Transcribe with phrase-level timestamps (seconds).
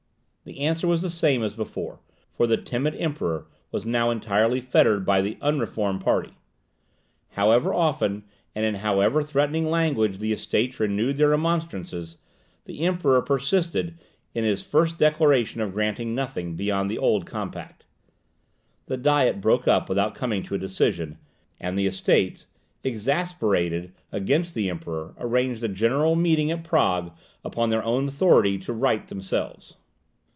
[0.43, 1.99] The answer was the same as before;
[2.33, 6.31] for the timid Emperor was now entirely fettered by the unreformed party.
[7.33, 8.23] However often,
[8.55, 12.17] and in however threatening language the Estates renewed their remonstrances,
[12.65, 13.99] the Emperor persisted
[14.33, 17.85] in his first declaration of granting nothing beyond the old compact.
[18.87, 21.19] The Diet broke up without coming to a decision;
[21.59, 22.47] and the Estates,
[22.83, 27.15] exasperated against the Emperor, arranged a general meeting at Prague,
[27.45, 29.75] upon their own authority, to right themselves.